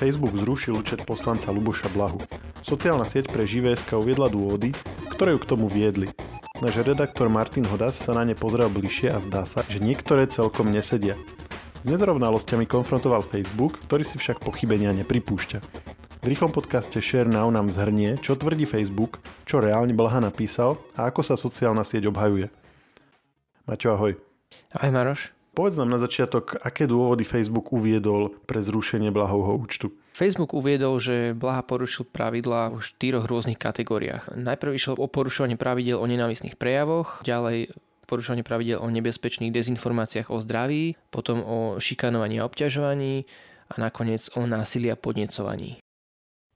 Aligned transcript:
Facebook 0.00 0.32
zrušil 0.32 0.80
účet 0.80 1.04
poslanca 1.04 1.52
Luboša 1.52 1.92
Blahu. 1.92 2.24
Sociálna 2.64 3.04
sieť 3.04 3.28
pre 3.28 3.44
ŽVSK 3.44 4.00
uviedla 4.00 4.32
dôvody, 4.32 4.72
ktoré 5.12 5.36
ju 5.36 5.44
k 5.44 5.50
tomu 5.52 5.68
viedli. 5.68 6.08
Náš 6.64 6.80
redaktor 6.88 7.28
Martin 7.28 7.68
Hodas 7.68 8.00
sa 8.00 8.16
na 8.16 8.24
ne 8.24 8.32
pozrel 8.32 8.72
bližšie 8.72 9.12
a 9.12 9.20
zdá 9.20 9.44
sa, 9.44 9.60
že 9.68 9.76
niektoré 9.76 10.24
celkom 10.24 10.72
nesedia. 10.72 11.20
S 11.84 11.86
nezrovnalosťami 11.92 12.64
konfrontoval 12.64 13.20
Facebook, 13.20 13.76
ktorý 13.84 14.00
si 14.00 14.16
však 14.16 14.40
pochybenia 14.40 14.96
nepripúšťa. 14.96 15.60
V 16.20 16.24
rýchlom 16.24 16.48
podcaste 16.48 16.96
Share 17.04 17.28
nám 17.28 17.68
zhrnie, 17.68 18.16
čo 18.24 18.40
tvrdí 18.40 18.64
Facebook, 18.64 19.20
čo 19.44 19.60
reálne 19.60 19.92
Blaha 19.92 20.24
napísal 20.24 20.80
a 20.96 21.12
ako 21.12 21.20
sa 21.20 21.36
sociálna 21.36 21.84
sieť 21.84 22.08
obhajuje. 22.08 22.48
Maťo, 23.68 23.92
ahoj. 23.92 24.16
Ahoj 24.72 24.92
Maroš. 24.96 25.39
Povedz 25.60 25.76
nám 25.76 25.92
na 25.92 26.00
začiatok, 26.00 26.56
aké 26.56 26.88
dôvody 26.88 27.20
Facebook 27.20 27.68
uviedol 27.76 28.32
pre 28.48 28.64
zrušenie 28.64 29.12
Blahovho 29.12 29.60
účtu. 29.60 29.92
Facebook 30.16 30.56
uviedol, 30.56 30.96
že 30.96 31.36
Blaha 31.36 31.60
porušil 31.60 32.08
pravidlá 32.08 32.72
v 32.72 32.80
štyroch 32.80 33.28
rôznych 33.28 33.60
kategóriách. 33.60 34.32
Najprv 34.40 34.72
išlo 34.72 34.96
o 34.96 35.04
porušovanie 35.04 35.60
pravidel 35.60 36.00
o 36.00 36.08
nenávistných 36.08 36.56
prejavoch, 36.56 37.20
ďalej 37.28 37.76
porušovanie 38.08 38.40
pravidel 38.40 38.80
o 38.80 38.88
nebezpečných 38.88 39.52
dezinformáciách 39.52 40.32
o 40.32 40.40
zdraví, 40.40 40.96
potom 41.12 41.44
o 41.44 41.76
šikanovaní 41.76 42.40
a 42.40 42.48
obťažovaní 42.48 43.28
a 43.68 43.74
nakoniec 43.76 44.32
o 44.40 44.48
násilí 44.48 44.88
a 44.88 44.96
podnecovaní 44.96 45.79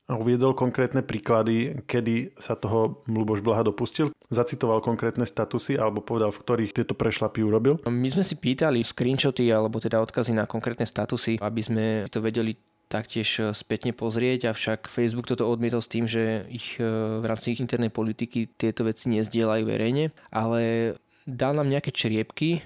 a 0.05 0.21
uviedol 0.21 0.53
konkrétne 0.53 1.01
príklady, 1.01 1.81
kedy 1.89 2.37
sa 2.37 2.53
toho 2.61 3.01
Luboš 3.09 3.41
Blaha 3.41 3.65
dopustil. 3.65 4.13
Zacitoval 4.29 4.85
konkrétne 4.85 5.25
statusy 5.25 5.81
alebo 5.81 6.05
povedal, 6.05 6.29
v 6.29 6.41
ktorých 6.45 6.77
tieto 6.77 6.93
prešlapy 6.93 7.41
urobil. 7.41 7.81
My 7.89 8.09
sme 8.13 8.21
si 8.21 8.37
pýtali 8.37 8.85
screenshoty 8.85 9.49
alebo 9.49 9.81
teda 9.81 10.05
odkazy 10.05 10.37
na 10.37 10.45
konkrétne 10.45 10.85
statusy, 10.85 11.41
aby 11.41 11.61
sme 11.65 11.85
to 12.13 12.21
vedeli 12.21 12.53
taktiež 12.85 13.29
e, 13.41 13.43
spätne 13.57 13.97
pozrieť, 13.97 14.53
avšak 14.53 14.93
Facebook 14.93 15.25
toto 15.25 15.49
odmietol 15.49 15.81
s 15.81 15.89
tým, 15.89 16.05
že 16.05 16.45
ich 16.53 16.77
e, 16.77 16.85
v 17.19 17.25
rámci 17.25 17.57
ich 17.57 17.63
internej 17.65 17.89
politiky 17.89 18.47
tieto 18.55 18.85
veci 18.85 19.09
nezdielajú 19.09 19.65
verejne, 19.65 20.13
ale 20.29 20.95
dal 21.25 21.57
nám 21.57 21.73
nejaké 21.73 21.91
čriepky, 21.91 22.61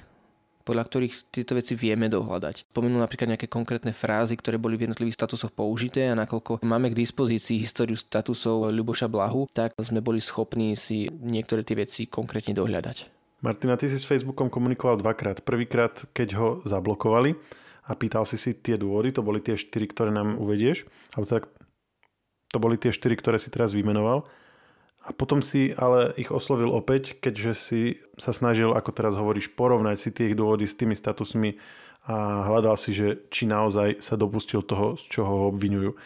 podľa 0.68 0.84
ktorých 0.84 1.14
tieto 1.32 1.56
veci 1.56 1.72
vieme 1.72 2.12
dohľadať. 2.12 2.68
Spomenul 2.68 3.00
napríklad 3.00 3.32
nejaké 3.32 3.48
konkrétne 3.48 3.96
frázy, 3.96 4.36
ktoré 4.36 4.60
boli 4.60 4.76
v 4.76 4.84
jednotlivých 4.84 5.16
statusoch 5.16 5.56
použité 5.56 6.12
a 6.12 6.18
nakoľko 6.20 6.60
máme 6.68 6.92
k 6.92 6.98
dispozícii 7.00 7.64
históriu 7.64 7.96
statusov 7.96 8.68
Ľuboša 8.68 9.08
Blahu, 9.08 9.48
tak 9.48 9.72
sme 9.80 10.04
boli 10.04 10.20
schopní 10.20 10.76
si 10.76 11.08
niektoré 11.24 11.64
tie 11.64 11.80
veci 11.80 12.04
konkrétne 12.04 12.52
dohľadať. 12.52 13.16
Martina, 13.40 13.80
ty 13.80 13.88
si 13.88 13.96
s 13.96 14.04
Facebookom 14.04 14.52
komunikoval 14.52 15.00
dvakrát. 15.00 15.40
Prvýkrát, 15.40 16.04
keď 16.12 16.28
ho 16.36 16.48
zablokovali 16.68 17.38
a 17.88 17.96
pýtal 17.96 18.28
si 18.28 18.36
si 18.36 18.52
tie 18.52 18.76
dôvody, 18.76 19.14
to 19.14 19.24
boli 19.24 19.40
tie 19.40 19.56
štyri, 19.56 19.88
ktoré 19.88 20.12
nám 20.12 20.36
uvedieš, 20.36 20.84
alebo 21.16 21.24
tak 21.24 21.42
to 22.52 22.58
boli 22.60 22.76
tie 22.76 22.92
štyri, 22.92 23.16
ktoré 23.16 23.40
si 23.40 23.48
teraz 23.48 23.72
vymenoval. 23.72 24.26
A 25.08 25.10
potom 25.16 25.40
si 25.40 25.72
ale 25.72 26.12
ich 26.20 26.28
oslovil 26.28 26.68
opäť, 26.68 27.16
keďže 27.16 27.52
si 27.56 27.82
sa 28.20 28.36
snažil, 28.36 28.76
ako 28.76 28.92
teraz 28.92 29.16
hovoríš, 29.16 29.56
porovnať 29.56 29.96
si 29.96 30.10
tie 30.12 30.36
dôvody 30.36 30.68
s 30.68 30.76
tými 30.76 30.92
statusmi 30.92 31.56
a 32.08 32.44
hľadal 32.48 32.76
si, 32.80 32.96
že 32.96 33.28
či 33.28 33.44
naozaj 33.44 34.00
sa 34.00 34.16
dopustil 34.16 34.64
toho, 34.64 34.96
z 34.96 35.04
čoho 35.12 35.28
ho 35.28 35.44
obvinujú. 35.52 35.92
E, 35.92 35.96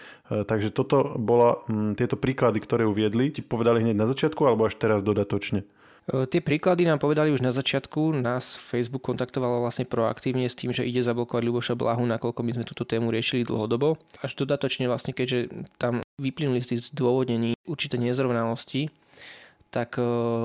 takže 0.42 0.74
toto 0.74 1.14
bola, 1.14 1.62
tieto 1.94 2.18
príklady, 2.18 2.58
ktoré 2.58 2.82
uviedli, 2.82 3.30
ti 3.30 3.38
povedali 3.42 3.86
hneď 3.86 3.94
na 3.94 4.10
začiatku 4.10 4.42
alebo 4.42 4.66
až 4.66 4.74
teraz 4.82 5.06
dodatočne? 5.06 5.62
E, 5.62 6.26
tie 6.26 6.42
príklady 6.42 6.90
nám 6.90 6.98
povedali 6.98 7.30
už 7.30 7.46
na 7.46 7.54
začiatku, 7.54 8.18
nás 8.18 8.58
Facebook 8.58 9.06
kontaktovalo 9.06 9.62
vlastne 9.62 9.86
proaktívne 9.86 10.50
s 10.50 10.58
tým, 10.58 10.74
že 10.74 10.82
ide 10.82 11.06
zablokovať 11.06 11.42
Ľuboša 11.46 11.74
Blahu, 11.78 12.02
nakoľko 12.02 12.40
my 12.42 12.50
sme 12.50 12.66
túto 12.66 12.82
tému 12.82 13.14
riešili 13.14 13.46
dlhodobo. 13.46 13.94
Až 14.26 14.42
dodatočne 14.42 14.90
vlastne, 14.90 15.14
keďže 15.14 15.70
tam 15.78 16.02
vyplynuli 16.22 16.62
z 16.62 16.76
tých 16.76 16.94
zdôvodnení 16.94 17.58
určité 17.66 17.98
nezrovnalosti, 17.98 18.88
tak 19.72 19.96
e, 19.96 20.04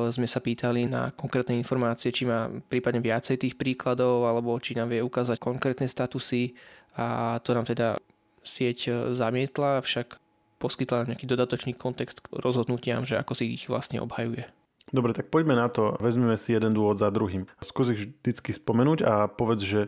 sme 0.09 0.25
sa 0.25 0.39
pýtali 0.41 0.87
na 0.89 1.11
konkrétne 1.13 1.53
informácie, 1.53 2.09
či 2.09 2.25
má 2.25 2.49
prípadne 2.71 3.03
viacej 3.03 3.37
tých 3.37 3.55
príkladov, 3.59 4.25
alebo 4.25 4.55
či 4.57 4.73
nám 4.73 4.89
vie 4.89 5.03
ukázať 5.03 5.37
konkrétne 5.37 5.85
statusy 5.85 6.55
a 6.97 7.37
to 7.43 7.51
nám 7.53 7.67
teda 7.67 7.99
sieť 8.41 8.77
e, 8.87 8.91
zamietla, 9.11 9.83
však 9.83 10.17
poskytla 10.57 11.13
nejaký 11.13 11.29
dodatočný 11.29 11.77
kontext 11.77 12.25
k 12.25 12.39
rozhodnutiam, 12.41 13.05
že 13.05 13.19
ako 13.19 13.37
si 13.37 13.53
ich 13.53 13.69
vlastne 13.69 14.01
obhajuje. 14.01 14.47
Dobre, 14.87 15.11
tak 15.11 15.27
poďme 15.27 15.59
na 15.59 15.67
to. 15.67 15.99
Vezmeme 15.99 16.39
si 16.39 16.55
jeden 16.55 16.71
dôvod 16.71 16.95
za 16.95 17.11
druhým. 17.11 17.43
Skús 17.59 17.91
ich 17.91 18.07
vždycky 18.07 18.55
spomenúť 18.55 19.03
a 19.03 19.27
povedz, 19.27 19.67
že 19.67 19.81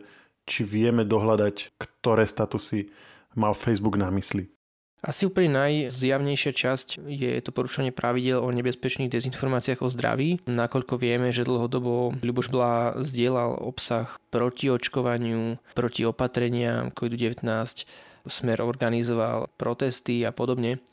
či 0.44 0.68
vieme 0.68 1.08
dohľadať, 1.08 1.80
ktoré 1.80 2.28
statusy 2.28 2.92
mal 3.40 3.56
Facebook 3.56 3.96
na 3.96 4.12
mysli. 4.12 4.52
Asi 5.00 5.24
úplne 5.24 5.56
najzjavnejšia 5.56 6.52
časť 6.52 6.88
je 7.08 7.40
to 7.40 7.56
porušenie 7.56 7.96
pravidel 7.96 8.44
o 8.44 8.52
nebezpečných 8.52 9.08
dezinformáciách 9.08 9.80
o 9.80 9.88
zdraví, 9.88 10.44
nakoľko 10.44 11.00
vieme, 11.00 11.32
že 11.32 11.48
dlhodobo 11.48 12.20
Ľuboš 12.20 12.52
Blá 12.52 12.92
zdieľal 13.00 13.64
obsah 13.64 14.12
proti 14.28 14.68
očkovaniu, 14.68 15.56
proti 15.72 16.04
opatreniam 16.04 16.92
COVID-19, 16.92 17.40
Smer 18.28 18.60
organizoval 18.62 19.48
protesty 19.56 20.28
a 20.28 20.36
podobne. 20.36 20.84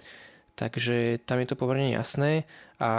Takže 0.56 1.21
tam 1.27 1.43
je 1.43 1.47
to 1.53 1.59
pomerne 1.59 1.93
jasné. 1.93 2.49
A 2.81 2.93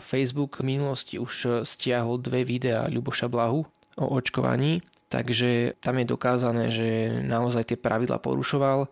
Facebook 0.00 0.62
v 0.62 0.78
minulosti 0.78 1.20
už 1.20 1.66
stiahol 1.66 2.22
dve 2.22 2.46
videá 2.46 2.88
Ľuboša 2.88 3.28
Blahu 3.28 3.66
o 3.98 4.04
očkovaní, 4.16 4.80
takže 5.12 5.76
tam 5.82 6.00
je 6.00 6.06
dokázané, 6.08 6.64
že 6.72 7.20
naozaj 7.20 7.74
tie 7.74 7.76
pravidla 7.76 8.16
porušoval 8.22 8.88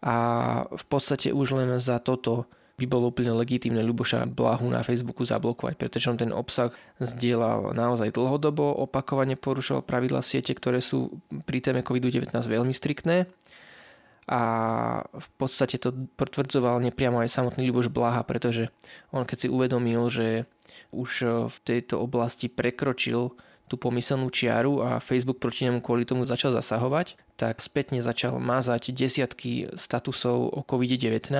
a 0.00 0.16
v 0.64 0.84
podstate 0.88 1.32
už 1.32 1.60
len 1.60 1.76
za 1.76 2.00
toto 2.00 2.48
by 2.80 2.88
bolo 2.88 3.12
úplne 3.12 3.36
legitímne 3.36 3.84
Ľuboša 3.84 4.24
Blahu 4.32 4.64
na 4.72 4.80
Facebooku 4.80 5.20
zablokovať, 5.20 5.76
pretože 5.76 6.08
on 6.08 6.16
ten 6.16 6.32
obsah 6.32 6.72
zdieľal 6.96 7.76
naozaj 7.76 8.16
dlhodobo, 8.16 8.72
opakovane 8.80 9.36
porušoval 9.36 9.84
pravidla 9.84 10.24
siete, 10.24 10.56
ktoré 10.56 10.80
sú 10.80 11.20
pri 11.44 11.60
téme 11.60 11.84
COVID-19 11.84 12.32
veľmi 12.32 12.72
striktné. 12.72 13.28
A 14.30 14.40
v 15.04 15.28
podstate 15.36 15.76
to 15.76 15.92
potvrdzoval 16.16 16.80
nepriamo 16.80 17.20
aj 17.20 17.28
samotný 17.28 17.68
Ľuboš 17.68 17.92
Blaha, 17.92 18.24
pretože 18.24 18.72
on 19.12 19.28
keď 19.28 19.36
si 19.36 19.48
uvedomil, 19.52 20.00
že 20.08 20.48
už 20.94 21.10
v 21.52 21.56
tejto 21.60 22.00
oblasti 22.00 22.48
prekročil 22.48 23.36
tú 23.68 23.74
pomyselnú 23.76 24.32
čiaru 24.32 24.82
a 24.82 25.02
Facebook 25.04 25.38
proti 25.38 25.68
nemu 25.68 25.78
kvôli 25.84 26.08
tomu 26.08 26.24
začal 26.26 26.50
zasahovať, 26.56 27.14
tak 27.40 27.64
spätne 27.64 28.04
začal 28.04 28.36
mazať 28.36 28.92
desiatky 28.92 29.72
statusov 29.72 30.52
o 30.52 30.60
COVID-19, 30.60 31.32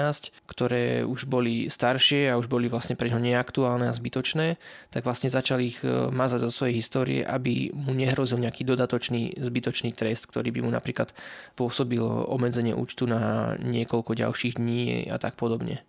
ktoré 0.48 1.04
už 1.04 1.28
boli 1.28 1.68
staršie 1.68 2.32
a 2.32 2.40
už 2.40 2.48
boli 2.48 2.72
vlastne 2.72 2.96
pre 2.96 3.12
neho 3.12 3.20
neaktuálne 3.20 3.84
a 3.84 3.92
zbytočné, 3.92 4.56
tak 4.88 5.04
vlastne 5.04 5.28
začal 5.28 5.60
ich 5.60 5.84
e, 5.84 6.08
mazať 6.08 6.48
zo 6.48 6.50
svojej 6.50 6.80
histórie, 6.80 7.20
aby 7.20 7.68
mu 7.76 7.92
nehrozil 7.92 8.40
nejaký 8.40 8.64
dodatočný 8.64 9.36
zbytočný 9.36 9.92
trest, 9.92 10.24
ktorý 10.32 10.48
by 10.56 10.60
mu 10.64 10.72
napríklad 10.72 11.12
pôsobil 11.60 12.00
obmedzenie 12.00 12.72
účtu 12.72 13.04
na 13.04 13.52
niekoľko 13.60 14.16
ďalších 14.16 14.56
dní 14.56 15.04
a 15.12 15.20
tak 15.20 15.36
podobne. 15.36 15.84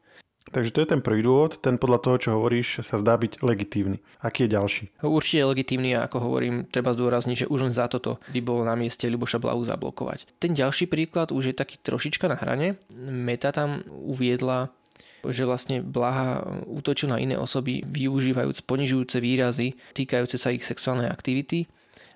Takže 0.49 0.73
to 0.73 0.81
je 0.81 0.89
ten 0.89 1.01
prvý 1.05 1.21
dôvod, 1.21 1.61
ten 1.61 1.77
podľa 1.77 1.99
toho, 2.01 2.15
čo 2.17 2.29
hovoríš, 2.33 2.81
sa 2.81 2.97
zdá 2.97 3.13
byť 3.13 3.45
legitívny. 3.45 4.01
Aký 4.25 4.49
je 4.49 4.57
ďalší? 4.57 4.83
Určite 5.05 5.37
je 5.37 5.49
legitímny 5.53 5.93
a 5.93 6.09
ako 6.09 6.17
hovorím, 6.17 6.65
treba 6.65 6.97
zdôrazniť, 6.97 7.45
že 7.45 7.49
už 7.51 7.69
len 7.69 7.73
za 7.73 7.85
toto 7.85 8.17
by 8.33 8.41
bolo 8.41 8.65
na 8.65 8.73
mieste 8.73 9.05
Ľuboša 9.05 9.37
Blahu 9.37 9.61
zablokovať. 9.61 10.25
Ten 10.41 10.57
ďalší 10.57 10.89
príklad 10.89 11.29
už 11.29 11.53
je 11.53 11.55
taký 11.55 11.77
trošička 11.79 12.25
na 12.25 12.35
hrane. 12.41 12.81
Meta 13.05 13.53
tam 13.53 13.85
uviedla 13.87 14.73
že 15.21 15.45
vlastne 15.45 15.85
Blaha 15.85 16.41
útočil 16.65 17.13
na 17.13 17.21
iné 17.21 17.37
osoby 17.37 17.85
využívajúc 17.85 18.65
ponižujúce 18.65 19.21
výrazy 19.21 19.77
týkajúce 19.93 20.41
sa 20.41 20.49
ich 20.49 20.65
sexuálnej 20.65 21.13
aktivity 21.13 21.69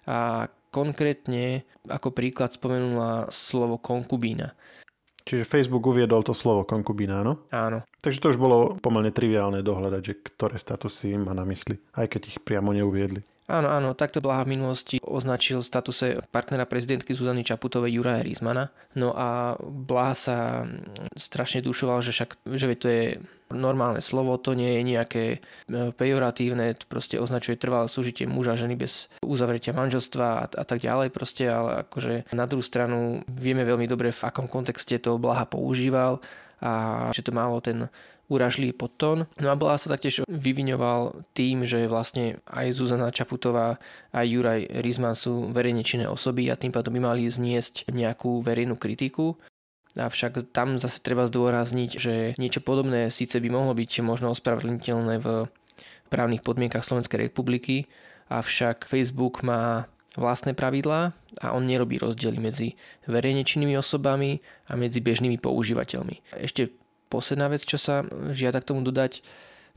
a 0.10 0.50
konkrétne 0.74 1.62
ako 1.86 2.10
príklad 2.12 2.52
spomenula 2.58 3.30
slovo 3.30 3.78
konkubína. 3.78 4.58
Čiže 5.26 5.50
Facebook 5.50 5.82
uviedol 5.90 6.22
to 6.22 6.38
slovo 6.38 6.62
konkubína, 6.62 7.26
áno? 7.26 7.42
Áno. 7.50 7.82
Takže 8.06 8.22
to 8.22 8.30
už 8.30 8.38
bolo 8.38 8.78
pomerne 8.78 9.10
triviálne 9.10 9.66
dohľadať, 9.66 10.02
že 10.06 10.14
ktoré 10.22 10.62
statusy 10.62 11.18
má 11.18 11.34
na 11.34 11.42
mysli, 11.50 11.82
aj 11.98 12.06
keď 12.14 12.22
ich 12.30 12.38
priamo 12.46 12.70
neuviedli. 12.70 13.26
Áno, 13.46 13.70
áno, 13.70 13.94
takto 13.94 14.26
Blaha 14.26 14.46
v 14.46 14.58
minulosti 14.58 14.98
označil 15.02 15.62
statuse 15.62 16.18
partnera 16.34 16.66
prezidentky 16.66 17.14
Zuzany 17.14 17.46
Čaputovej 17.46 17.94
Juraja 17.98 18.26
Rizmana. 18.26 18.74
No 18.98 19.14
a 19.14 19.58
Blaha 19.62 20.14
sa 20.18 20.38
strašne 21.14 21.62
dušoval, 21.62 22.02
že 22.02 22.14
však 22.14 22.42
že 22.46 22.66
to 22.78 22.88
je 22.90 23.04
normálne 23.54 24.02
slovo, 24.02 24.38
to 24.42 24.58
nie 24.58 24.80
je 24.80 24.82
nejaké 24.82 25.24
e, 25.38 25.38
pejoratívne, 25.94 26.74
to 26.74 26.86
proste 26.90 27.22
označuje 27.22 27.62
trvalé 27.62 27.86
súžitie 27.86 28.26
muža 28.26 28.58
a 28.58 28.62
ženy 28.62 28.74
bez 28.80 29.12
uzavretia 29.22 29.76
manželstva 29.76 30.26
a, 30.26 30.44
a 30.50 30.64
tak 30.66 30.82
ďalej 30.82 31.14
proste, 31.14 31.46
ale 31.46 31.86
akože 31.86 32.34
na 32.34 32.50
druhú 32.50 32.66
stranu 32.66 33.22
vieme 33.30 33.62
veľmi 33.62 33.86
dobre, 33.86 34.10
v 34.10 34.26
akom 34.26 34.50
kontexte 34.50 34.98
to 34.98 35.22
Blaha 35.22 35.46
používal 35.46 36.24
a 36.64 37.12
že 37.14 37.22
to 37.22 37.36
malo 37.36 37.62
ten 37.62 37.92
uražlivý 38.30 38.74
podtón. 38.74 39.30
No 39.38 39.54
a 39.54 39.60
Blas 39.60 39.86
sa 39.86 39.94
taktiež 39.94 40.26
vyviňoval 40.26 41.30
tým, 41.38 41.62
že 41.66 41.86
vlastne 41.86 42.42
aj 42.50 42.74
Zuzana 42.74 43.14
Čaputová 43.14 43.78
a 44.10 44.20
Juraj 44.26 44.82
Rizman 44.82 45.14
sú 45.14 45.54
verejne 45.54 45.86
činné 45.86 46.10
osoby 46.10 46.50
a 46.50 46.58
tým 46.58 46.74
pádom 46.74 46.98
by 46.98 47.02
mali 47.14 47.30
zniesť 47.30 47.94
nejakú 47.94 48.42
verejnú 48.42 48.82
kritiku. 48.82 49.38
Avšak 49.96 50.52
tam 50.52 50.76
zase 50.76 51.00
treba 51.00 51.24
zdôrazniť, 51.24 51.90
že 51.96 52.14
niečo 52.36 52.60
podobné 52.60 53.08
síce 53.08 53.40
by 53.40 53.48
mohlo 53.48 53.72
byť 53.72 54.04
možno 54.04 54.36
ospravedlniteľné 54.36 55.24
v 55.24 55.28
právnych 56.12 56.44
podmienkach 56.44 56.84
Slovenskej 56.84 57.32
republiky, 57.32 57.88
avšak 58.28 58.86
Facebook 58.86 59.42
má 59.42 59.88
vlastné 60.16 60.56
pravidlá 60.56 61.12
a 61.44 61.48
on 61.52 61.68
nerobí 61.68 62.00
rozdiely 62.00 62.40
medzi 62.40 62.80
verejne 63.08 63.44
činnými 63.44 63.76
osobami 63.76 64.40
a 64.72 64.80
medzi 64.80 65.04
bežnými 65.04 65.40
používateľmi. 65.40 66.40
Ešte 66.40 66.72
posledná 67.12 67.52
vec, 67.52 67.64
čo 67.64 67.76
sa 67.76 68.08
žiada 68.32 68.64
k 68.64 68.68
tomu 68.72 68.84
dodať, 68.84 69.24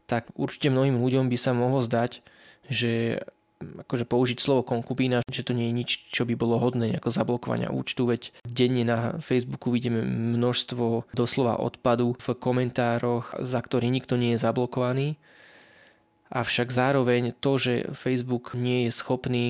tak 0.08 0.30
určite 0.38 0.72
mnohým 0.72 0.96
ľuďom 0.98 1.26
by 1.28 1.36
sa 1.38 1.52
mohlo 1.52 1.82
zdať, 1.82 2.22
že 2.70 3.22
akože 3.58 4.06
použiť 4.06 4.38
slovo 4.38 4.62
konkubína, 4.62 5.26
že 5.26 5.42
to 5.42 5.52
nie 5.52 5.70
je 5.70 5.78
nič, 5.82 5.90
čo 6.14 6.22
by 6.22 6.38
bolo 6.38 6.62
hodné 6.62 6.94
ako 6.94 7.10
zablokovania 7.10 7.74
účtu, 7.74 8.06
veď 8.06 8.30
denne 8.46 8.86
na 8.86 8.98
Facebooku 9.18 9.74
vidíme 9.74 10.02
množstvo 10.06 11.10
doslova 11.10 11.58
odpadu 11.58 12.14
v 12.14 12.26
komentároch, 12.38 13.34
za 13.42 13.58
ktorý 13.58 13.90
nikto 13.90 14.14
nie 14.14 14.38
je 14.38 14.42
zablokovaný. 14.42 15.18
Avšak 16.28 16.68
zároveň 16.68 17.32
to, 17.34 17.56
že 17.56 17.74
Facebook 17.96 18.52
nie 18.52 18.86
je 18.86 18.92
schopný 18.92 19.46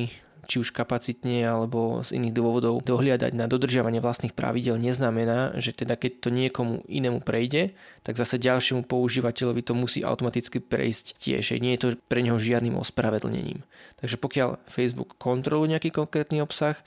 či 0.48 0.64
už 0.64 0.72
kapacitne 0.72 1.44
alebo 1.44 2.00
z 2.00 2.16
iných 2.16 2.32
dôvodov 2.32 2.80
dohliadať 2.80 3.36
na 3.36 3.44
dodržiavanie 3.44 4.00
vlastných 4.00 4.32
pravidel 4.32 4.80
neznamená, 4.80 5.52
že 5.60 5.76
teda 5.76 6.00
keď 6.00 6.12
to 6.24 6.28
niekomu 6.32 6.80
inému 6.88 7.20
prejde, 7.20 7.76
tak 8.00 8.16
zase 8.16 8.40
ďalšiemu 8.40 8.88
používateľovi 8.88 9.60
to 9.60 9.76
musí 9.76 10.00
automaticky 10.00 10.64
prejsť 10.64 11.20
tiež. 11.20 11.60
Nie 11.60 11.76
je 11.76 11.80
to 11.84 11.88
pre 12.08 12.24
neho 12.24 12.40
žiadnym 12.40 12.80
ospravedlnením. 12.80 13.60
Takže 14.00 14.16
pokiaľ 14.16 14.64
Facebook 14.64 15.20
kontroluje 15.20 15.76
nejaký 15.76 15.92
konkrétny 15.92 16.40
obsah 16.40 16.80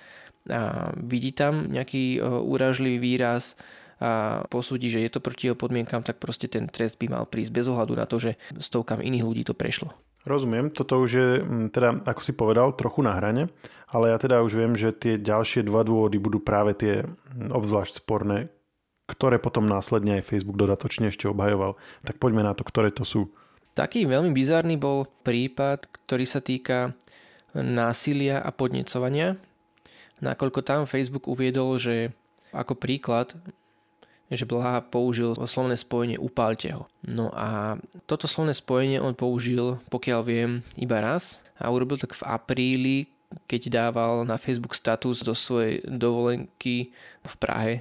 a 0.50 0.90
vidí 0.98 1.30
tam 1.30 1.70
nejaký 1.70 2.18
e, 2.18 2.20
úražlivý 2.26 2.98
výraz, 2.98 3.54
a 4.02 4.42
posúdi, 4.50 4.90
že 4.90 4.98
je 5.06 5.14
to 5.14 5.22
proti 5.22 5.46
jeho 5.46 5.54
podmienkam, 5.54 6.02
tak 6.02 6.18
proste 6.18 6.50
ten 6.50 6.66
trest 6.66 6.98
by 6.98 7.06
mal 7.06 7.30
prísť 7.30 7.54
bez 7.54 7.70
ohľadu 7.70 7.94
na 7.94 8.10
to, 8.10 8.18
že 8.18 8.34
stovkám 8.58 8.98
iných 8.98 9.22
ľudí 9.22 9.46
to 9.46 9.54
prešlo. 9.54 9.94
Rozumiem, 10.22 10.70
toto 10.70 11.02
už 11.02 11.12
je, 11.12 11.30
mm, 11.42 11.68
teda, 11.74 12.06
ako 12.06 12.22
si 12.22 12.34
povedal, 12.38 12.78
trochu 12.78 13.02
na 13.02 13.18
hrane, 13.18 13.50
ale 13.90 14.14
ja 14.14 14.18
teda 14.22 14.46
už 14.46 14.54
viem, 14.54 14.78
že 14.78 14.94
tie 14.94 15.18
ďalšie 15.18 15.66
dva 15.66 15.82
dôvody 15.82 16.22
budú 16.22 16.38
práve 16.38 16.78
tie 16.78 17.02
mm, 17.02 17.50
obzvlášť 17.50 18.06
sporné, 18.06 18.54
ktoré 19.10 19.42
potom 19.42 19.66
následne 19.66 20.22
aj 20.22 20.28
Facebook 20.30 20.62
dodatočne 20.62 21.10
ešte 21.10 21.26
obhajoval. 21.26 21.74
Tak 22.06 22.22
poďme 22.22 22.46
na 22.46 22.54
to, 22.54 22.62
ktoré 22.62 22.94
to 22.94 23.02
sú. 23.02 23.34
Taký 23.74 24.06
veľmi 24.06 24.30
bizárny 24.30 24.78
bol 24.78 25.10
prípad, 25.26 25.90
ktorý 26.06 26.26
sa 26.30 26.44
týka 26.44 26.94
násilia 27.58 28.40
a 28.40 28.54
podnecovania, 28.54 29.36
nakoľko 30.22 30.60
tam 30.62 30.88
Facebook 30.88 31.28
uviedol, 31.28 31.76
že 31.82 32.14
ako 32.54 32.78
príklad 32.78 33.36
že 34.32 34.48
Blaha 34.48 34.80
použil 34.80 35.36
slovné 35.36 35.76
spojenie 35.76 36.16
upálte 36.16 36.72
ho. 36.72 36.88
No 37.04 37.28
a 37.36 37.76
toto 38.08 38.32
slovné 38.32 38.56
spojenie 38.56 39.04
on 39.04 39.12
použil, 39.12 39.76
pokiaľ 39.92 40.22
viem, 40.24 40.52
iba 40.80 41.04
raz 41.04 41.44
a 41.60 41.68
urobil 41.68 42.00
tak 42.00 42.16
v 42.16 42.24
apríli, 42.24 42.98
keď 43.48 43.92
dával 43.92 44.24
na 44.24 44.40
Facebook 44.40 44.76
status 44.76 45.24
do 45.24 45.36
svojej 45.36 45.84
dovolenky 45.84 46.96
v 47.24 47.34
Prahe, 47.40 47.76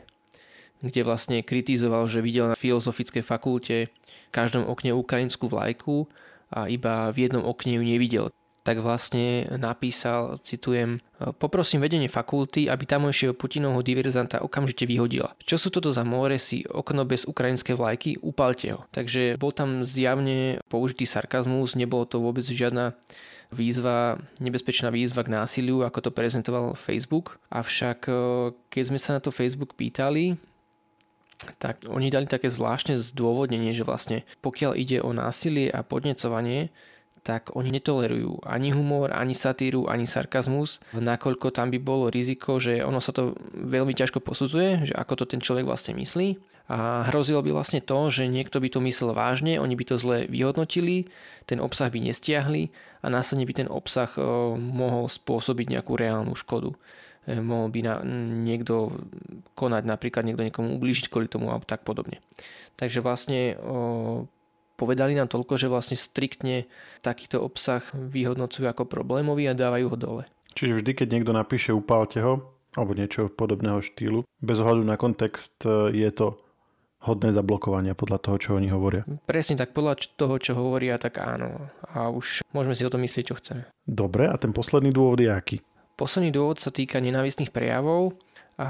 kde 0.82 1.06
vlastne 1.06 1.38
kritizoval, 1.46 2.10
že 2.10 2.24
videl 2.24 2.50
na 2.50 2.58
filozofickej 2.58 3.22
fakulte 3.22 3.86
v 3.86 4.30
každom 4.34 4.66
okne 4.66 4.90
ukrajinskú 4.90 5.46
vlajku 5.46 6.10
a 6.50 6.66
iba 6.66 7.14
v 7.14 7.30
jednom 7.30 7.46
okne 7.46 7.78
ju 7.78 7.82
nevidel 7.86 8.26
tak 8.60 8.84
vlastne 8.84 9.48
napísal, 9.56 10.36
citujem, 10.44 11.00
poprosím 11.40 11.80
vedenie 11.80 12.12
fakulty, 12.12 12.68
aby 12.68 12.84
tamojšieho 12.84 13.32
Putinovho 13.32 13.80
diverzanta 13.80 14.44
okamžite 14.44 14.84
vyhodila. 14.84 15.32
Čo 15.40 15.56
sú 15.56 15.68
toto 15.72 15.88
za 15.88 16.04
more 16.04 16.36
si 16.36 16.64
okno 16.68 17.08
bez 17.08 17.24
ukrajinskej 17.24 17.74
vlajky? 17.76 18.10
Upalte 18.20 18.76
ho. 18.76 18.84
Takže 18.92 19.40
bol 19.40 19.56
tam 19.56 19.80
zjavne 19.80 20.60
použitý 20.68 21.08
sarkazmus, 21.08 21.72
nebolo 21.72 22.04
to 22.04 22.20
vôbec 22.20 22.44
žiadna 22.44 22.92
výzva, 23.50 24.20
nebezpečná 24.38 24.92
výzva 24.94 25.26
k 25.26 25.34
násiliu, 25.34 25.82
ako 25.82 26.08
to 26.08 26.10
prezentoval 26.14 26.78
Facebook. 26.78 27.42
Avšak 27.50 27.98
e, 28.06 28.12
keď 28.70 28.82
sme 28.86 28.98
sa 29.00 29.18
na 29.18 29.20
to 29.20 29.34
Facebook 29.34 29.74
pýtali, 29.74 30.38
tak 31.58 31.88
oni 31.88 32.12
dali 32.12 32.28
také 32.28 32.52
zvláštne 32.52 33.00
zdôvodnenie, 33.00 33.72
že 33.72 33.82
vlastne 33.82 34.28
pokiaľ 34.44 34.76
ide 34.76 35.00
o 35.00 35.10
násilie 35.16 35.72
a 35.72 35.80
podnecovanie, 35.80 36.68
tak 37.20 37.52
oni 37.52 37.68
netolerujú 37.68 38.42
ani 38.48 38.72
humor, 38.72 39.12
ani 39.12 39.36
satíru, 39.36 39.86
ani 39.86 40.08
sarkazmus, 40.08 40.80
nakoľko 40.96 41.52
tam 41.52 41.68
by 41.68 41.78
bolo 41.78 42.08
riziko, 42.08 42.56
že 42.56 42.80
ono 42.80 42.98
sa 42.98 43.12
to 43.12 43.36
veľmi 43.54 43.92
ťažko 43.92 44.24
posudzuje, 44.24 44.90
že 44.90 44.94
ako 44.96 45.20
to 45.20 45.24
ten 45.36 45.40
človek 45.44 45.68
vlastne 45.68 45.94
myslí 46.00 46.40
a 46.70 47.02
hrozilo 47.10 47.42
by 47.42 47.50
vlastne 47.50 47.82
to, 47.82 47.98
že 48.14 48.30
niekto 48.30 48.62
by 48.62 48.70
to 48.70 48.78
myslel 48.86 49.10
vážne, 49.10 49.58
oni 49.58 49.74
by 49.74 49.84
to 49.90 49.98
zle 49.98 50.30
vyhodnotili, 50.30 51.10
ten 51.50 51.58
obsah 51.58 51.90
by 51.90 51.98
nestiahli 51.98 52.70
a 53.02 53.10
následne 53.10 53.42
by 53.42 53.54
ten 53.58 53.68
obsah 53.68 54.06
mohol 54.54 55.10
spôsobiť 55.10 55.66
nejakú 55.66 55.98
reálnu 55.98 56.38
škodu. 56.38 56.70
E, 57.26 57.42
mohol 57.42 57.74
by 57.74 57.80
na, 57.82 57.94
niekto 58.46 58.94
konať, 59.58 59.82
napríklad 59.82 60.22
niekto 60.22 60.46
niekomu 60.46 60.78
ublížiť 60.78 61.10
kvôli 61.10 61.26
tomu 61.26 61.50
a 61.50 61.58
tak 61.58 61.82
podobne. 61.82 62.22
Takže 62.78 63.02
vlastne 63.02 63.58
Povedali 64.80 65.12
nám 65.12 65.28
toľko, 65.28 65.60
že 65.60 65.68
vlastne 65.68 66.00
striktne 66.00 66.64
takýto 67.04 67.44
obsah 67.44 67.84
vyhodnocujú 67.92 68.64
ako 68.64 68.88
problémový 68.88 69.52
a 69.52 69.52
dávajú 69.52 69.92
ho 69.92 69.96
dole. 70.00 70.22
Čiže 70.56 70.80
vždy, 70.80 70.90
keď 70.96 71.08
niekto 71.12 71.36
napíše 71.36 71.76
upálte 71.76 72.24
ho, 72.24 72.40
alebo 72.72 72.96
niečo 72.96 73.28
podobného 73.28 73.84
štýlu, 73.84 74.24
bez 74.40 74.56
ohľadu 74.56 74.88
na 74.88 74.96
kontext 74.96 75.68
e, 75.68 75.92
je 75.92 76.08
to 76.16 76.40
hodné 77.04 77.28
zablokovania 77.36 77.92
podľa 77.92 78.24
toho, 78.24 78.36
čo 78.40 78.50
oni 78.56 78.72
hovoria. 78.72 79.04
Presne 79.28 79.60
tak, 79.60 79.76
podľa 79.76 80.00
toho, 80.16 80.40
čo 80.40 80.56
hovoria, 80.56 80.96
tak 80.96 81.20
áno. 81.20 81.68
A 81.92 82.08
už 82.08 82.40
môžeme 82.56 82.72
si 82.72 82.84
o 82.88 82.92
tom 82.92 83.04
myslieť, 83.04 83.24
čo 83.28 83.36
chceme. 83.36 83.68
Dobre, 83.84 84.32
a 84.32 84.36
ten 84.40 84.56
posledný 84.56 84.96
dôvod 84.96 85.20
je 85.20 85.28
aký? 85.28 85.56
Posledný 86.00 86.32
dôvod 86.32 86.56
sa 86.56 86.72
týka 86.72 87.04
nenávistných 87.04 87.52
prejavov 87.52 88.16
a 88.60 88.68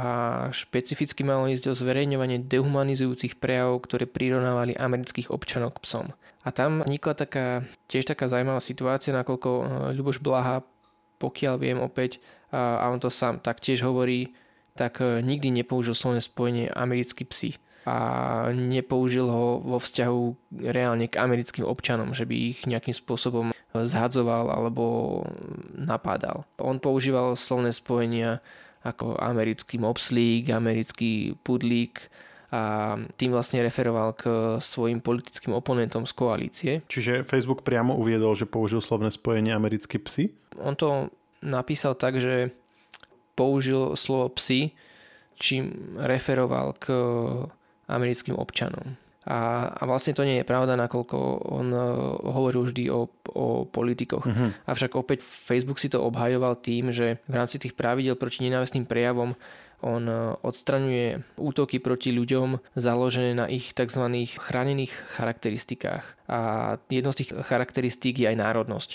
špecificky 0.54 1.26
malo 1.26 1.50
ísť 1.50 1.74
o 1.74 1.74
zverejňovanie 1.74 2.46
dehumanizujúcich 2.46 3.42
prejavov, 3.42 3.90
ktoré 3.90 4.06
prirovnávali 4.06 4.78
amerických 4.78 5.34
občanov 5.34 5.74
k 5.74 5.82
psom. 5.82 6.06
A 6.46 6.54
tam 6.54 6.86
vznikla 6.86 7.14
taká, 7.18 7.66
tiež 7.90 8.06
taká 8.06 8.30
zaujímavá 8.30 8.62
situácia, 8.62 9.10
nakoľko 9.10 9.50
eh, 9.50 9.66
Ľuboš 9.98 10.22
Blaha, 10.22 10.62
pokiaľ 11.18 11.54
viem 11.58 11.82
opäť, 11.82 12.22
a 12.50 12.90
on 12.90 12.98
to 12.98 13.14
sám 13.14 13.38
taktiež 13.38 13.82
hovorí, 13.82 14.30
tak 14.78 15.02
eh, 15.02 15.18
nikdy 15.26 15.50
nepoužil 15.50 15.98
slovné 15.98 16.22
spojenie 16.22 16.70
americký 16.70 17.26
psi 17.26 17.58
a 17.88 17.96
nepoužil 18.52 19.24
ho 19.24 19.58
vo 19.58 19.80
vzťahu 19.80 20.52
reálne 20.68 21.08
k 21.08 21.16
americkým 21.16 21.64
občanom, 21.64 22.12
že 22.12 22.28
by 22.28 22.36
ich 22.52 22.68
nejakým 22.68 22.92
spôsobom 22.92 23.56
zhadzoval 23.72 24.52
alebo 24.52 24.84
napádal. 25.72 26.44
On 26.60 26.76
používal 26.76 27.40
slovné 27.40 27.72
spojenia 27.72 28.44
ako 28.80 29.20
americký 29.20 29.76
mopslík, 29.76 30.50
americký 30.50 31.36
pudlík 31.44 32.00
a 32.50 32.96
tým 33.14 33.30
vlastne 33.30 33.62
referoval 33.62 34.10
k 34.18 34.24
svojim 34.58 34.98
politickým 34.98 35.54
oponentom 35.54 36.02
z 36.02 36.12
koalície. 36.18 36.72
Čiže 36.90 37.22
Facebook 37.22 37.62
priamo 37.62 37.94
uviedol, 37.94 38.34
že 38.34 38.50
použil 38.50 38.82
slovné 38.82 39.14
spojenie 39.14 39.54
americký 39.54 40.02
psi? 40.02 40.34
On 40.58 40.74
to 40.74 41.14
napísal 41.46 41.94
tak, 41.94 42.18
že 42.18 42.50
použil 43.38 43.94
slovo 43.94 44.34
psi, 44.34 44.74
čím 45.38 45.94
referoval 45.96 46.74
k 46.74 46.90
americkým 47.86 48.34
občanom. 48.34 48.98
A, 49.28 49.68
a 49.68 49.82
vlastne 49.84 50.16
to 50.16 50.24
nie 50.24 50.40
je 50.40 50.48
pravda, 50.48 50.80
nakoľko 50.80 51.16
on 51.52 51.68
uh, 51.76 51.84
hovoril 52.24 52.64
vždy 52.64 52.88
o, 52.88 53.04
o 53.36 53.68
politikoch. 53.68 54.24
Uh-huh. 54.24 54.48
Avšak 54.64 54.96
opäť 54.96 55.20
Facebook 55.20 55.76
si 55.76 55.92
to 55.92 56.00
obhajoval 56.00 56.56
tým, 56.56 56.88
že 56.88 57.20
v 57.28 57.34
rámci 57.36 57.60
tých 57.60 57.76
pravidel 57.76 58.16
proti 58.16 58.48
nenávistným 58.48 58.88
prejavom 58.88 59.36
on 59.84 60.08
uh, 60.08 60.36
odstraňuje 60.40 61.36
útoky 61.36 61.84
proti 61.84 62.16
ľuďom 62.16 62.80
založené 62.80 63.36
na 63.36 63.44
ich 63.48 63.76
tzv. 63.76 64.08
chránených 64.40 64.92
charakteristikách. 64.92 66.04
A 66.24 66.38
jednou 66.88 67.12
z 67.12 67.24
tých 67.24 67.30
charakteristík 67.44 68.24
je 68.24 68.28
aj 68.28 68.40
národnosť. 68.40 68.90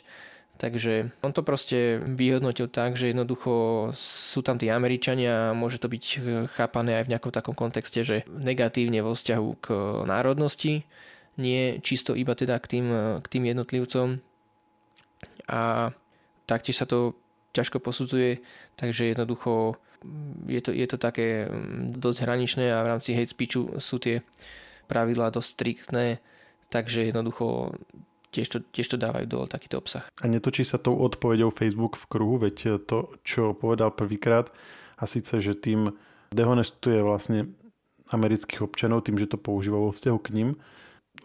Takže 0.55 1.11
on 1.19 1.35
to 1.35 1.43
proste 1.43 1.99
vyhodnotil 1.99 2.71
tak, 2.71 2.95
že 2.95 3.11
jednoducho 3.11 3.91
sú 3.91 4.39
tam 4.39 4.55
tí 4.55 4.71
Američania 4.71 5.51
a 5.51 5.57
môže 5.57 5.83
to 5.83 5.91
byť 5.91 6.03
chápané 6.47 6.95
aj 6.95 7.03
v 7.05 7.11
nejakom 7.11 7.31
takom 7.35 7.51
kontexte, 7.51 8.07
že 8.07 8.23
negatívne 8.31 9.03
vo 9.03 9.11
vzťahu 9.11 9.49
k 9.59 9.67
národnosti, 10.07 10.87
nie 11.35 11.83
čisto 11.83 12.15
iba 12.15 12.31
teda 12.39 12.55
k 12.63 12.79
tým, 12.79 12.87
k 13.19 13.27
tým 13.27 13.43
jednotlivcom. 13.51 14.23
A 15.51 15.91
taktiež 16.47 16.79
sa 16.79 16.87
to 16.87 17.19
ťažko 17.51 17.83
posudzuje, 17.83 18.39
takže 18.79 19.11
jednoducho 19.11 19.75
je 20.47 20.61
to, 20.63 20.71
je 20.71 20.87
to 20.87 20.95
také 20.95 21.51
dosť 21.99 22.19
hraničné 22.23 22.71
a 22.71 22.83
v 22.85 22.89
rámci 22.95 23.11
hate 23.11 23.31
speechu 23.31 23.75
sú 23.81 23.99
tie 23.99 24.23
pravidlá 24.87 25.35
dosť 25.35 25.49
striktné, 25.51 26.23
takže 26.69 27.11
jednoducho 27.11 27.75
tiež 28.35 28.47
to, 28.51 28.57
tiež 28.75 28.87
to 28.91 28.97
dávajú 28.99 29.25
dole 29.31 29.47
takýto 29.47 29.79
obsah. 29.79 30.03
A 30.19 30.27
netočí 30.27 30.67
sa 30.67 30.75
tou 30.75 30.99
odpovedou 30.99 31.47
Facebook 31.55 31.95
v 31.95 32.05
kruhu, 32.11 32.35
veď 32.43 32.83
to, 32.83 33.15
čo 33.23 33.55
povedal 33.55 33.95
prvýkrát, 33.95 34.51
a 34.99 35.03
síce, 35.07 35.39
že 35.39 35.55
tým 35.55 35.95
dehonestuje 36.35 36.99
vlastne 36.99 37.55
amerických 38.11 38.61
občanov 38.61 39.07
tým, 39.07 39.17
že 39.17 39.31
to 39.31 39.39
používa 39.39 39.79
vo 39.79 39.95
vzťahu 39.95 40.19
k 40.19 40.33
ním. 40.35 40.49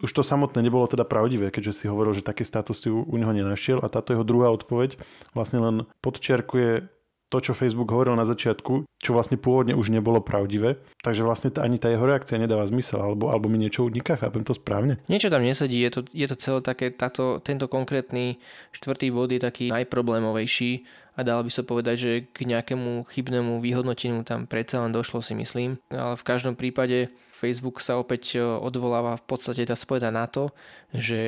Už 0.01 0.09
to 0.15 0.23
samotné 0.23 0.63
nebolo 0.65 0.87
teda 0.87 1.03
pravdivé, 1.03 1.51
keďže 1.51 1.83
si 1.83 1.85
hovoril, 1.91 2.15
že 2.15 2.25
také 2.25 2.47
statusy 2.47 2.89
u, 2.89 3.03
u 3.05 3.15
neho 3.19 3.29
nenašiel 3.35 3.83
a 3.83 3.91
táto 3.91 4.15
jeho 4.15 4.25
druhá 4.25 4.49
odpoveď 4.49 4.97
vlastne 5.35 5.59
len 5.61 5.75
podčiarkuje 6.01 6.89
to, 7.31 7.39
čo 7.39 7.55
Facebook 7.55 7.87
hovoril 7.87 8.19
na 8.19 8.27
začiatku, 8.27 8.83
čo 8.99 9.15
vlastne 9.15 9.39
pôvodne 9.39 9.71
už 9.71 9.95
nebolo 9.95 10.19
pravdivé. 10.19 10.83
Takže 10.99 11.23
vlastne 11.23 11.49
tá, 11.49 11.63
ani 11.63 11.79
tá 11.79 11.87
jeho 11.87 12.03
reakcia 12.03 12.35
nedáva 12.35 12.67
zmysel, 12.67 12.99
alebo, 12.99 13.31
alebo 13.31 13.47
mi 13.47 13.55
niečo 13.55 13.87
uniká, 13.87 14.19
chápem 14.19 14.43
to 14.43 14.51
správne? 14.51 14.99
Niečo 15.07 15.31
tam 15.31 15.47
nesedí, 15.47 15.79
je 15.79 15.91
to, 15.95 16.01
je 16.11 16.27
to 16.27 16.35
celé 16.35 16.59
také, 16.59 16.91
táto, 16.91 17.39
tento 17.39 17.71
konkrétny 17.71 18.35
štvrtý 18.75 19.15
bod 19.15 19.31
je 19.31 19.39
taký 19.39 19.71
najproblémovejší 19.71 20.83
a 21.15 21.23
dalo 21.23 21.47
by 21.47 21.51
sa 21.51 21.63
povedať, 21.63 21.95
že 21.95 22.11
k 22.31 22.47
nejakému 22.51 23.07
chybnému 23.07 23.63
vyhodnoteniu 23.63 24.23
tam 24.27 24.47
predsa 24.47 24.83
len 24.83 24.91
došlo 24.91 25.23
si 25.23 25.35
myslím. 25.35 25.79
Ale 25.91 26.15
v 26.15 26.27
každom 26.27 26.55
prípade 26.59 27.11
Facebook 27.31 27.83
sa 27.83 27.99
opäť 27.99 28.37
e, 28.37 28.43
odvoláva 28.43 29.19
v 29.19 29.25
podstate 29.27 29.67
dá 29.67 29.75
sa 29.75 29.87
na 30.07 30.25
to, 30.27 30.55
že 30.95 31.21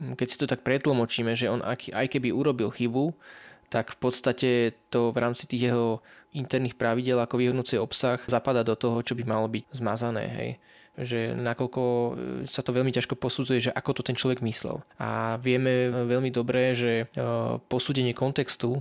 keď 0.00 0.26
si 0.26 0.40
to 0.40 0.46
tak 0.50 0.66
pretlmočíme, 0.66 1.36
že 1.36 1.52
on 1.52 1.62
aj 1.62 2.06
keby 2.10 2.34
urobil 2.34 2.72
chybu, 2.72 3.14
tak 3.74 3.90
v 3.90 3.98
podstate 3.98 4.50
to 4.86 5.10
v 5.10 5.18
rámci 5.18 5.50
tých 5.50 5.74
jeho 5.74 5.98
interných 6.30 6.78
pravidel, 6.78 7.18
ako 7.18 7.42
vyhodnúci 7.42 7.74
obsah, 7.74 8.22
zapada 8.30 8.62
do 8.62 8.78
toho, 8.78 9.02
čo 9.02 9.18
by 9.18 9.26
malo 9.26 9.50
byť 9.50 9.64
zmazané. 9.74 10.24
Hej 10.30 10.50
že 10.94 11.34
nakoľko 11.34 11.82
e, 11.82 12.10
sa 12.46 12.62
to 12.62 12.70
veľmi 12.70 12.94
ťažko 12.94 13.18
posudzuje, 13.18 13.66
že 13.66 13.74
ako 13.74 13.98
to 13.98 14.06
ten 14.06 14.14
človek 14.14 14.46
myslel. 14.46 14.78
A 14.94 15.42
vieme 15.42 15.90
veľmi 15.90 16.30
dobre, 16.30 16.70
že 16.70 17.10
e, 17.10 17.26
posúdenie 17.66 18.14
kontextu 18.14 18.78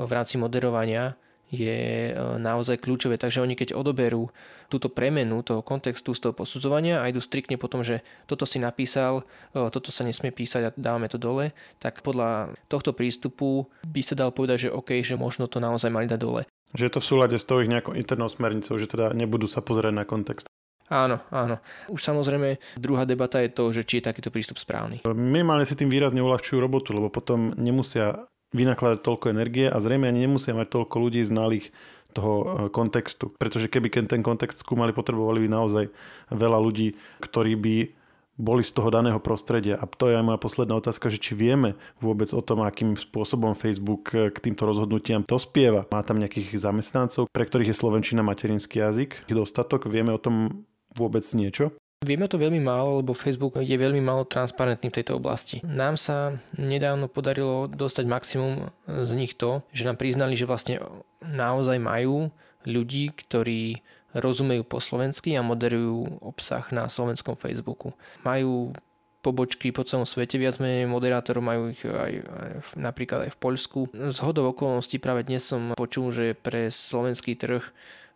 v 0.00 0.10
rámci 0.10 0.40
moderovania 0.40 1.20
je 1.50 2.10
e, 2.10 2.12
naozaj 2.40 2.80
kľúčové. 2.80 3.20
Takže 3.20 3.42
oni 3.44 3.58
keď 3.58 3.76
odoberú 3.76 4.30
túto 4.72 4.88
premenu 4.88 5.44
toho 5.44 5.60
kontextu 5.60 6.16
z 6.16 6.28
toho 6.28 6.34
posudzovania 6.34 7.00
a 7.00 7.08
idú 7.08 7.20
striktne 7.20 7.60
potom, 7.60 7.84
že 7.84 8.00
toto 8.24 8.48
si 8.48 8.62
napísal, 8.62 9.26
e, 9.52 9.68
toto 9.68 9.92
sa 9.92 10.06
nesmie 10.06 10.32
písať 10.32 10.62
a 10.68 10.74
dávame 10.74 11.10
to 11.10 11.20
dole, 11.20 11.52
tak 11.78 12.00
podľa 12.00 12.54
tohto 12.70 12.96
prístupu 12.96 13.68
by 13.84 14.00
sa 14.00 14.16
dal 14.16 14.32
povedať, 14.32 14.68
že 14.68 14.74
OK, 14.74 15.00
že 15.04 15.20
možno 15.20 15.50
to 15.50 15.60
naozaj 15.60 15.92
mali 15.92 16.08
dať 16.08 16.20
dole. 16.20 16.42
Že 16.74 16.90
je 16.90 16.92
to 16.92 17.02
v 17.02 17.08
súlade 17.08 17.36
s 17.38 17.46
tou 17.46 17.62
ich 17.62 17.70
nejakou 17.70 17.94
internou 17.94 18.26
smernicou, 18.26 18.74
že 18.74 18.90
teda 18.90 19.14
nebudú 19.14 19.46
sa 19.46 19.62
pozerať 19.62 19.94
na 19.94 20.02
kontext. 20.02 20.50
Áno, 20.92 21.16
áno. 21.32 21.56
Už 21.88 22.04
samozrejme 22.04 22.60
druhá 22.76 23.08
debata 23.08 23.40
je 23.40 23.48
to, 23.48 23.72
že 23.72 23.88
či 23.88 24.04
je 24.04 24.08
takýto 24.12 24.28
prístup 24.28 24.60
správny. 24.60 25.00
Minimálne 25.08 25.64
si 25.64 25.72
tým 25.72 25.88
výrazne 25.88 26.20
uľahčujú 26.20 26.60
robotu, 26.60 26.92
lebo 26.92 27.08
potom 27.08 27.56
nemusia 27.56 28.28
vynakladať 28.54 29.02
toľko 29.02 29.26
energie 29.34 29.66
a 29.66 29.76
zrejme 29.82 30.06
ani 30.06 30.30
nemusia 30.30 30.54
mať 30.54 30.70
toľko 30.70 30.96
ľudí 31.02 31.20
znalých 31.26 31.74
toho 32.14 32.32
e, 32.32 32.44
kontextu. 32.70 33.34
Pretože 33.34 33.66
keby 33.66 33.90
ten 34.06 34.22
kontext 34.22 34.62
skúmali, 34.62 34.94
potrebovali 34.94 35.44
by 35.44 35.48
naozaj 35.50 35.84
veľa 36.30 36.58
ľudí, 36.62 36.94
ktorí 37.18 37.58
by 37.58 37.76
boli 38.34 38.66
z 38.66 38.74
toho 38.74 38.90
daného 38.90 39.22
prostredia. 39.22 39.78
A 39.78 39.86
to 39.86 40.10
je 40.10 40.18
aj 40.18 40.26
moja 40.26 40.38
posledná 40.42 40.74
otázka, 40.74 41.06
že 41.06 41.22
či 41.22 41.38
vieme 41.38 41.78
vôbec 42.02 42.26
o 42.34 42.42
tom, 42.42 42.66
akým 42.66 42.98
spôsobom 42.98 43.54
Facebook 43.58 44.10
e, 44.14 44.30
k 44.30 44.38
týmto 44.38 44.66
rozhodnutiam 44.66 45.26
dospieva. 45.26 45.86
Má 45.90 46.02
tam 46.06 46.22
nejakých 46.22 46.54
zamestnancov, 46.54 47.30
pre 47.30 47.46
ktorých 47.46 47.74
je 47.74 47.80
slovenčina 47.82 48.22
materinský 48.22 48.82
jazyk. 48.82 49.26
Dostatok, 49.30 49.90
vieme 49.90 50.14
o 50.14 50.22
tom 50.22 50.66
vôbec 50.94 51.26
niečo? 51.34 51.74
Vieme 52.04 52.28
to 52.28 52.36
veľmi 52.36 52.60
málo, 52.60 53.00
lebo 53.00 53.16
Facebook 53.16 53.56
je 53.56 53.72
veľmi 53.80 54.04
málo 54.04 54.28
transparentný 54.28 54.92
v 54.92 54.96
tejto 55.00 55.16
oblasti. 55.16 55.64
Nám 55.64 55.96
sa 55.96 56.36
nedávno 56.60 57.08
podarilo 57.08 57.64
dostať 57.64 58.04
maximum 58.04 58.68
z 58.84 59.10
nich 59.16 59.32
to, 59.40 59.64
že 59.72 59.88
nám 59.88 59.96
priznali, 59.96 60.36
že 60.36 60.44
vlastne 60.44 60.84
naozaj 61.24 61.80
majú 61.80 62.28
ľudí, 62.68 63.08
ktorí 63.16 63.80
rozumejú 64.12 64.68
po 64.68 64.84
slovensky 64.84 65.32
a 65.34 65.42
moderujú 65.42 66.20
obsah 66.20 66.62
na 66.70 66.86
slovenskom 66.92 67.40
Facebooku. 67.40 67.96
Majú 68.22 68.76
pobočky 69.24 69.72
po 69.72 69.88
celom 69.88 70.04
svete, 70.04 70.36
viac 70.36 70.60
menej 70.60 70.84
moderátorov 70.84 71.40
majú 71.40 71.72
ich 71.72 71.80
aj, 71.88 72.12
aj 72.20 72.50
napríklad 72.76 73.24
aj 73.24 73.30
v 73.32 73.40
Poľsku. 73.40 73.80
Z 74.12 74.20
hodov 74.20 74.52
okolností 74.52 75.00
práve 75.00 75.24
dnes 75.24 75.40
som 75.40 75.72
počul, 75.72 76.12
že 76.12 76.36
pre 76.36 76.68
slovenský 76.68 77.32
trh 77.32 77.64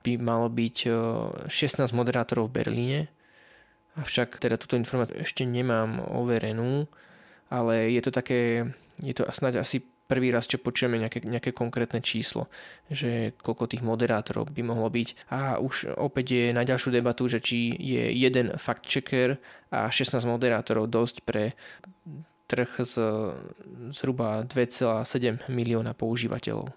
by 0.04 0.21
malo 0.21 0.52
byť 0.52 0.76
16 1.49 1.97
moderátorov 1.97 2.52
v 2.52 2.57
Berlíne, 2.61 3.00
Avšak 3.99 4.38
teda 4.38 4.55
túto 4.55 4.78
informáciu 4.78 5.19
ešte 5.19 5.43
nemám 5.43 5.99
overenú, 6.14 6.87
ale 7.50 7.90
je 7.90 8.02
to 8.05 8.11
také, 8.14 8.71
je 9.02 9.14
to 9.14 9.26
snáď 9.28 9.61
asi 9.67 9.83
prvý 10.09 10.33
raz, 10.33 10.49
čo 10.49 10.57
počujeme 10.57 10.97
nejaké, 10.97 11.21
nejaké 11.21 11.52
konkrétne 11.52 12.00
číslo, 12.00 12.49
že 12.88 13.37
koľko 13.45 13.69
tých 13.69 13.85
moderátorov 13.85 14.49
by 14.49 14.62
mohlo 14.64 14.88
byť. 14.88 15.28
A 15.28 15.61
už 15.61 15.93
opäť 16.00 16.26
je 16.33 16.47
na 16.57 16.64
ďalšiu 16.64 16.90
debatu, 16.97 17.28
že 17.28 17.45
či 17.45 17.76
je 17.76 18.09
jeden 18.17 18.57
fact-checker 18.57 19.37
a 19.69 19.93
16 19.93 20.25
moderátorov 20.25 20.88
dosť 20.88 21.17
pre 21.28 21.52
trh 22.49 22.71
z 22.81 22.95
zhruba 23.93 24.49
2,7 24.49 25.52
milióna 25.52 25.93
používateľov. 25.93 26.73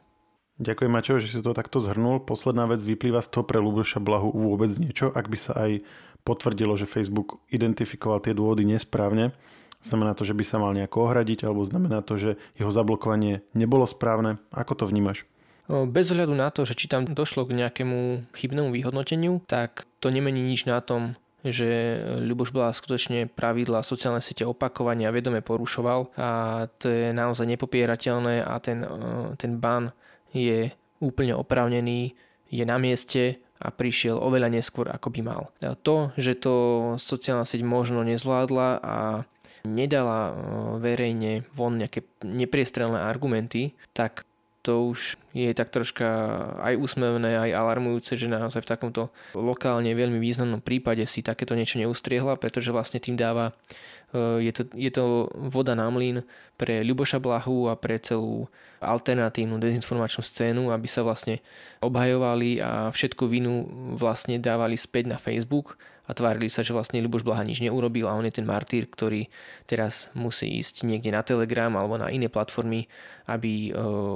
Ďakujem 0.61 0.93
Maťo, 0.93 1.17
že 1.17 1.33
si 1.33 1.41
to 1.41 1.57
takto 1.57 1.81
zhrnul. 1.81 2.21
Posledná 2.21 2.69
vec 2.69 2.85
vyplýva 2.85 3.25
z 3.25 3.33
toho 3.33 3.41
pre 3.41 3.57
Luboša 3.57 3.97
Blahu 3.97 4.29
vôbec 4.29 4.69
niečo, 4.77 5.09
ak 5.09 5.25
by 5.25 5.37
sa 5.41 5.57
aj 5.57 5.81
potvrdilo, 6.21 6.77
že 6.77 6.85
Facebook 6.85 7.41
identifikoval 7.49 8.21
tie 8.21 8.37
dôvody 8.37 8.61
nesprávne. 8.69 9.33
Znamená 9.81 10.13
to, 10.13 10.21
že 10.21 10.37
by 10.37 10.45
sa 10.45 10.61
mal 10.61 10.77
nejako 10.77 11.09
ohradiť, 11.09 11.49
alebo 11.49 11.65
znamená 11.65 12.05
to, 12.05 12.13
že 12.21 12.37
jeho 12.61 12.69
zablokovanie 12.69 13.41
nebolo 13.57 13.89
správne. 13.89 14.37
Ako 14.53 14.77
to 14.77 14.85
vnímaš? 14.85 15.25
Bez 15.65 16.13
ohľadu 16.13 16.37
na 16.37 16.53
to, 16.53 16.61
že 16.61 16.77
či 16.77 16.85
tam 16.85 17.09
došlo 17.09 17.49
k 17.49 17.57
nejakému 17.57 18.29
chybnému 18.29 18.69
vyhodnoteniu, 18.69 19.41
tak 19.49 19.89
to 19.97 20.13
nemení 20.13 20.45
nič 20.45 20.69
na 20.69 20.77
tom, 20.77 21.17
že 21.41 21.97
Ľuboš 22.21 22.53
bola 22.53 22.69
skutočne 22.69 23.25
pravidla 23.33 23.81
sociálne 23.81 24.21
siete 24.21 24.45
opakovania 24.45 25.09
vedome 25.09 25.41
porušoval 25.41 26.13
a 26.13 26.29
to 26.77 26.85
je 26.85 27.09
naozaj 27.09 27.49
nepopierateľné 27.49 28.45
a 28.45 28.61
ten, 28.61 28.85
ten 29.41 29.57
ban 29.57 29.89
je 30.31 30.71
úplne 31.03 31.35
oprávnený, 31.35 32.15
je 32.51 32.63
na 32.67 32.75
mieste 32.77 33.39
a 33.61 33.69
prišiel 33.69 34.17
oveľa 34.17 34.49
neskôr, 34.49 34.89
ako 34.89 35.13
by 35.13 35.21
mal. 35.21 35.41
To, 35.61 36.09
že 36.17 36.33
to 36.41 36.53
sociálna 36.97 37.45
sieť 37.45 37.61
možno 37.61 38.01
nezvládla 38.01 38.69
a 38.81 38.97
nedala 39.69 40.19
e, 40.25 40.33
verejne 40.81 41.45
von 41.53 41.77
nejaké 41.77 42.01
nepriestrelné 42.25 42.97
argumenty, 42.97 43.77
tak 43.93 44.25
to 44.61 44.93
už 44.93 45.17
je 45.33 45.49
tak 45.57 45.73
troška 45.73 46.05
aj 46.61 46.77
úsmevné, 46.77 47.49
aj 47.49 47.51
alarmujúce, 47.57 48.13
že 48.13 48.29
naozaj 48.29 48.61
v 48.61 48.71
takomto 48.77 49.09
lokálne 49.33 49.89
veľmi 49.89 50.21
významnom 50.21 50.61
prípade 50.61 51.01
si 51.09 51.25
takéto 51.25 51.57
niečo 51.57 51.81
neustriehla, 51.81 52.37
pretože 52.37 52.69
vlastne 52.69 53.01
tým 53.01 53.17
dáva, 53.17 53.57
e, 54.13 54.45
je 54.45 54.51
to, 54.53 54.63
je 54.77 54.91
to 54.93 55.33
voda 55.49 55.73
na 55.73 55.89
mlyn 55.89 56.21
pre 56.61 56.85
Ľuboša 56.85 57.17
Blahu 57.17 57.73
a 57.73 57.79
pre 57.79 57.97
celú 57.97 58.45
alternatívnu 58.83 59.57
dezinformačnú 59.57 60.21
scénu, 60.21 60.69
aby 60.69 60.85
sa 60.85 61.01
vlastne 61.01 61.41
obhajovali 61.81 62.61
a 62.61 62.93
všetku 62.93 63.25
vinu 63.25 63.65
vlastne 63.97 64.37
dávali 64.37 64.77
späť 64.77 65.09
na 65.09 65.17
Facebook 65.17 65.73
a 66.07 66.11
tvárili 66.13 66.49
sa, 66.49 66.65
že 66.65 66.73
vlastne 66.73 67.01
Ľuboš 67.01 67.25
Blaha 67.25 67.45
nič 67.45 67.61
neurobil 67.61 68.09
a 68.09 68.17
on 68.17 68.25
je 68.25 68.33
ten 68.33 68.47
martýr, 68.47 68.89
ktorý 68.89 69.29
teraz 69.69 70.09
musí 70.17 70.59
ísť 70.59 70.87
niekde 70.87 71.13
na 71.13 71.21
Telegram 71.21 71.71
alebo 71.77 71.97
na 71.97 72.09
iné 72.09 72.27
platformy, 72.27 72.89
aby 73.29 73.69
eh, 73.69 73.75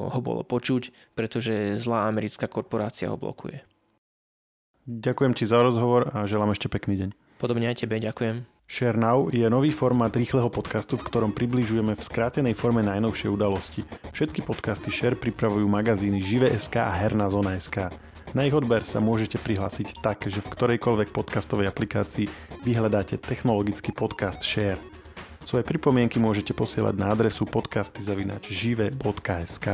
ho 0.10 0.20
bolo 0.24 0.42
počuť, 0.46 1.14
pretože 1.14 1.78
zlá 1.78 2.10
americká 2.10 2.50
korporácia 2.50 3.10
ho 3.10 3.18
blokuje. 3.18 3.62
Ďakujem 4.86 5.34
ti 5.34 5.50
za 5.50 5.58
rozhovor 5.58 6.14
a 6.14 6.30
želám 6.30 6.54
ešte 6.54 6.70
pekný 6.70 6.94
deň. 7.02 7.10
Podobne 7.42 7.74
aj 7.74 7.82
tebe, 7.82 7.98
ďakujem. 7.98 8.46
Share 8.66 8.98
Now 8.98 9.30
je 9.30 9.46
nový 9.46 9.70
formát 9.70 10.10
rýchleho 10.10 10.50
podcastu, 10.50 10.98
v 10.98 11.06
ktorom 11.06 11.38
približujeme 11.38 11.94
v 11.94 12.02
skrátenej 12.02 12.58
forme 12.58 12.82
najnovšie 12.82 13.30
udalosti. 13.30 13.86
Všetky 14.10 14.42
podcasty 14.42 14.90
Share 14.90 15.14
pripravujú 15.14 15.70
magazíny 15.70 16.18
Žive.sk 16.18 16.82
a 16.82 16.90
Herná 16.90 17.30
zona.sk. 17.30 17.94
Na 18.36 18.44
ich 18.44 18.52
odber 18.52 18.84
sa 18.84 19.00
môžete 19.00 19.40
prihlásiť 19.40 20.04
tak, 20.04 20.28
že 20.28 20.44
v 20.44 20.52
ktorejkoľvek 20.52 21.16
podcastovej 21.16 21.72
aplikácii 21.72 22.28
vyhľadáte 22.68 23.16
technologický 23.16 23.96
podcast 23.96 24.44
Share. 24.44 24.76
Svoje 25.48 25.64
pripomienky 25.64 26.20
môžete 26.20 26.52
posielať 26.52 27.00
na 27.00 27.16
adresu 27.16 27.48
podcasty.žive.sk. 27.48 29.68